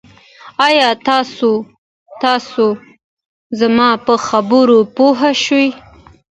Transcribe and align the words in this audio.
آیا 0.67 0.89
تاسي 2.21 2.67
زما 3.59 3.89
په 4.05 4.13
خبرو 4.27 4.77
پوه 4.95 5.19
شوي 5.43 5.67